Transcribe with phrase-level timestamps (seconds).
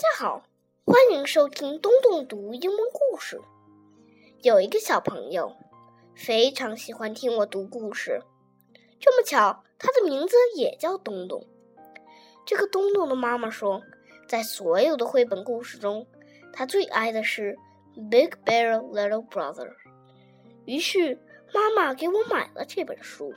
[0.00, 0.42] 大家好，
[0.86, 3.38] 欢迎收听东东读英文故事。
[4.40, 5.54] 有一个小朋友
[6.16, 8.22] 非常喜欢听我读故事，
[8.98, 11.46] 这么巧，他的名字也叫东东。
[12.46, 13.82] 这个东东的妈妈说，
[14.26, 16.06] 在所有的绘本故事中，
[16.50, 17.58] 他最爱的是
[18.08, 19.68] 《Big Bear Little Brother》。
[20.64, 21.20] 于是，
[21.52, 23.34] 妈妈给我买了这本书。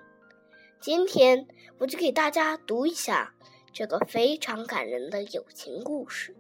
[0.80, 1.46] 今天，
[1.80, 3.34] 我就给大家读一下。
[3.74, 6.36] 这个非常感人的友情故事。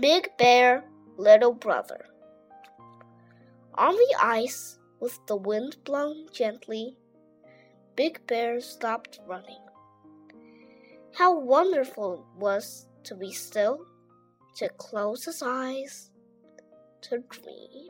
[0.00, 0.84] Big Bear,
[1.18, 2.06] Little Brother.
[3.74, 6.96] On the ice, with the wind blowing gently,
[7.94, 9.60] Big Bear stopped running.
[11.12, 13.84] How wonderful it was to be still,
[14.56, 16.10] to close his eyes,
[17.02, 17.88] to dream.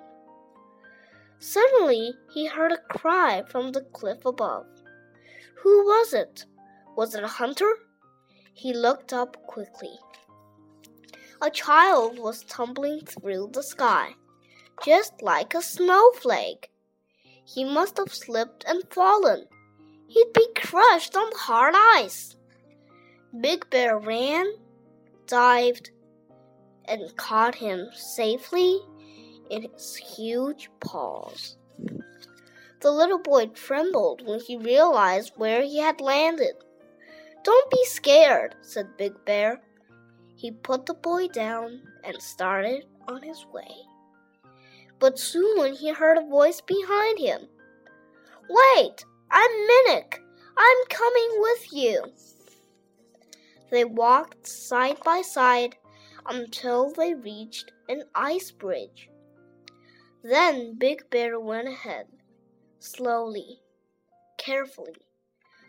[1.39, 4.67] Suddenly, he heard a cry from the cliff above.
[5.63, 6.47] Who was it?
[6.97, 7.73] Was it a hunter?
[8.55, 10.01] He looked up quickly.
[11.45, 14.11] A child was tumbling through the sky,
[14.85, 16.71] just like a snowflake.
[17.45, 19.47] He must have slipped and fallen.
[20.07, 22.37] He'd be crushed on the hard ice.
[23.41, 24.53] Big Bear ran,
[25.27, 25.91] dived,
[26.85, 28.79] and caught him safely
[29.51, 31.57] in his huge paws.
[32.83, 36.55] The little boy trembled when he realized where he had landed.
[37.43, 39.61] Don't be scared, said Big Bear.
[40.43, 43.87] He put the boy down and started on his way.
[44.99, 47.43] But soon he heard a voice behind him.
[48.51, 50.19] Wait, I'm Minik.
[50.57, 52.03] I'm coming with you.
[53.71, 55.77] They walked side by side
[56.27, 59.11] until they reached an ice bridge.
[60.25, 62.09] Then Big Bear went ahead,
[62.81, 63.61] slowly,
[64.39, 65.07] carefully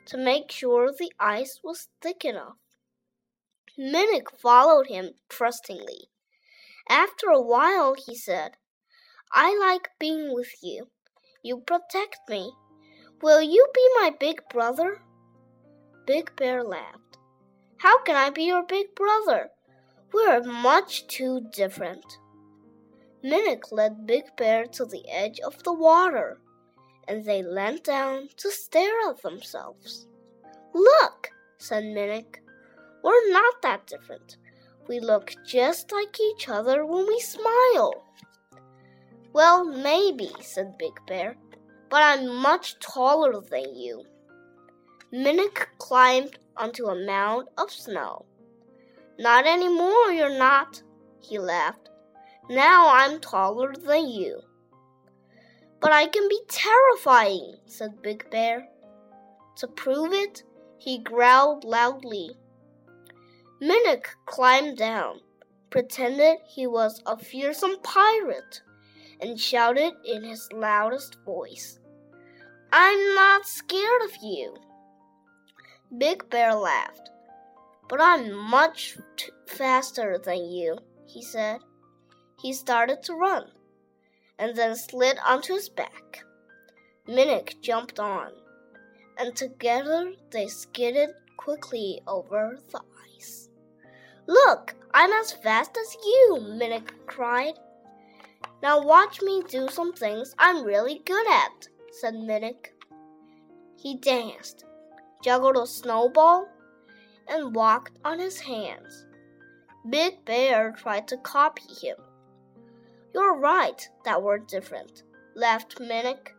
[0.08, 2.58] to make sure the ice was thick enough.
[3.78, 6.10] Minik followed him trustingly.
[6.90, 8.58] After a while, he said,
[9.32, 10.90] I like being with you.
[11.42, 12.54] You protect me.
[13.22, 15.02] Will you be my big brother?
[16.06, 17.18] Big Bear laughed.
[17.78, 19.50] How can I be your big brother?
[20.14, 22.06] We're much too different.
[23.24, 26.40] Minik led Big Bear to the edge of the water
[27.08, 30.08] and they leant down to stare at themselves.
[30.74, 32.38] Look, said Minik,
[33.04, 34.38] we're not that different.
[34.88, 38.04] We look just like each other when we smile.
[39.34, 41.36] Well, maybe, said Big Bear,
[41.90, 44.04] but I'm much taller than you.
[45.14, 48.26] Minik climbed onto a mound of snow.
[49.20, 50.82] Not any more, you're not,
[51.22, 51.90] he laughed.
[52.50, 54.42] Now I'm taller than you.
[55.80, 58.68] But I can be terrifying, said Big Bear.
[59.58, 60.44] To prove it,
[60.78, 62.32] he growled loudly.
[63.64, 65.22] Minik climbed down,
[65.70, 68.62] pretended he was a fearsome pirate,
[69.22, 71.80] and shouted in his loudest voice,
[72.74, 74.58] I'm not scared of you.
[75.98, 77.10] Big Bear laughed.
[77.88, 78.98] But I'm much
[79.48, 81.60] faster than you, he said.
[82.42, 83.52] He started to run
[84.38, 86.26] and then slid onto his back.
[87.08, 88.32] Minik jumped on,
[89.18, 92.82] and together they skidded quickly over the.
[94.28, 97.54] Look, I'm as fast as you, Minik cried.
[98.62, 102.68] Now watch me do some things I'm really good at, said Minik.
[103.78, 104.66] He danced,
[105.24, 106.48] juggled a snowball,
[107.28, 109.06] and walked on his hands.
[109.90, 111.98] Big Bear tried to copy him
[113.14, 115.04] you're right that we're different,
[115.36, 116.30] laughed Minik.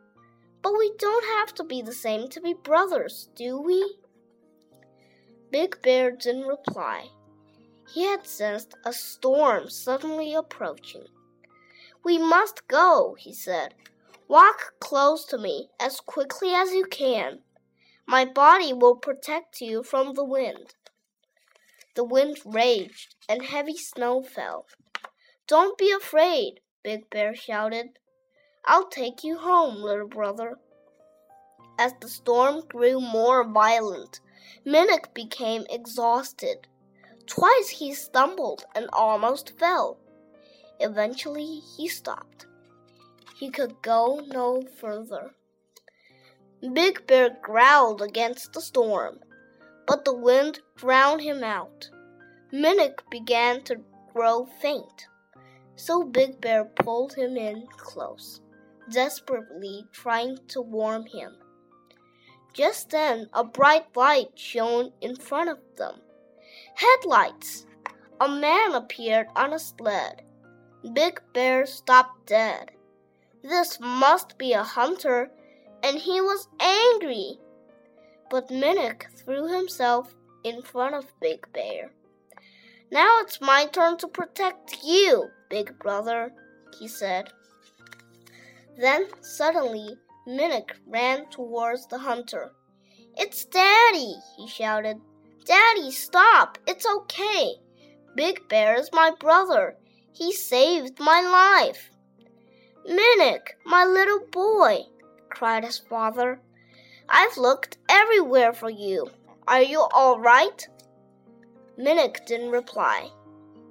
[0.60, 3.98] But we don't have to be the same to be brothers, do we?
[5.52, 7.08] Big Bear didn't reply.
[7.92, 11.06] He had sensed a storm suddenly approaching.
[12.04, 13.74] We must go, he said.
[14.28, 17.40] Walk close to me as quickly as you can.
[18.06, 20.74] My body will protect you from the wind.
[21.94, 24.66] The wind raged and heavy snow fell.
[25.46, 27.98] Don't be afraid, Big Bear shouted.
[28.64, 30.58] I'll take you home, little brother.
[31.78, 34.20] As the storm grew more violent,
[34.66, 36.66] Minik became exhausted.
[37.26, 39.98] Twice he stumbled and almost fell.
[40.80, 42.46] Eventually, he stopped.
[43.38, 45.34] He could go no further.
[46.72, 49.20] Big Bear growled against the storm,
[49.86, 51.90] but the wind drowned him out.
[52.52, 53.80] Minik began to
[54.12, 55.08] grow faint.
[55.76, 58.40] So Big Bear pulled him in close,
[58.90, 61.36] desperately trying to warm him.
[62.52, 66.00] Just then, a bright light shone in front of them.
[66.74, 67.66] Headlights!
[68.20, 70.22] a man appeared on a sled.
[70.92, 72.70] Big Bear stopped dead.
[73.42, 75.30] This must be a hunter,
[75.82, 77.38] and he was angry.
[78.30, 81.90] But Minik threw himself in front of Big Bear.
[82.90, 86.32] Now it's my turn to protect you, big brother,
[86.78, 87.30] he said.
[88.78, 89.96] Then suddenly
[90.26, 92.52] Minik ran towards the hunter.
[93.16, 94.98] It's Daddy, he shouted.
[95.44, 96.58] Daddy, stop!
[96.66, 97.56] It's okay.
[98.14, 99.76] Big Bear is my brother.
[100.12, 101.90] He saved my life.
[102.88, 104.80] Minik, my little boy,
[105.28, 106.40] cried his father.
[107.08, 109.10] I've looked everywhere for you.
[109.46, 110.66] Are you all right?
[111.78, 113.10] Minik didn't reply.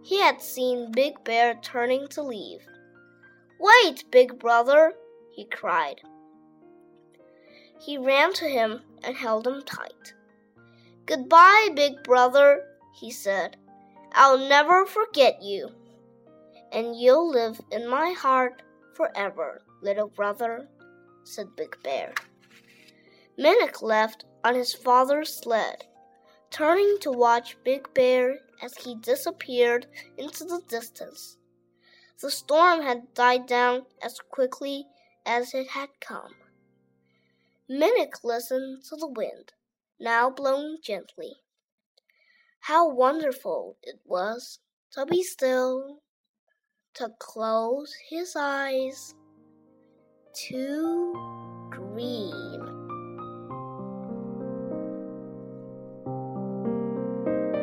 [0.03, 2.61] He had seen Big Bear turning to leave.
[3.59, 4.93] Wait, big brother,
[5.31, 6.01] he cried.
[7.79, 10.13] He ran to him and held him tight.
[11.05, 12.63] Goodbye, big brother,
[12.93, 13.57] he said.
[14.13, 15.69] I'll never forget you.
[16.71, 18.61] And you'll live in my heart
[18.95, 20.67] forever, little brother,
[21.23, 22.13] said Big Bear.
[23.37, 25.85] Minik left on his father's sled,
[26.51, 31.37] turning to watch Big Bear as he disappeared into the distance.
[32.21, 34.85] The storm had died down as quickly
[35.25, 36.35] as it had come.
[37.69, 39.51] Minik listened to the wind,
[40.03, 41.31] now blown gently.
[42.59, 44.59] How wonderful it was
[44.91, 45.99] to be still,
[46.95, 49.15] to close his eyes,
[50.49, 52.72] to dream.